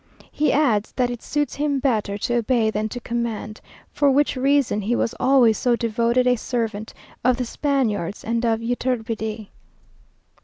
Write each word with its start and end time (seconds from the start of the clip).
He 0.31 0.51
adds, 0.51 0.93
that 0.93 1.11
it 1.11 1.21
suits 1.21 1.53
him 1.53 1.77
better 1.77 2.17
to 2.17 2.37
obey 2.37 2.71
than 2.71 2.89
to 2.89 2.99
command; 2.99 3.61
for 3.91 4.09
which 4.09 4.35
reason 4.35 4.81
he 4.81 4.95
was 4.95 5.13
always 5.19 5.59
so 5.59 5.75
devoted 5.75 6.25
a 6.25 6.37
servant 6.37 6.91
of 7.23 7.37
the 7.37 7.45
Spaniards 7.45 8.23
and 8.23 8.43
of 8.43 8.61
Yturbide. 8.61 9.49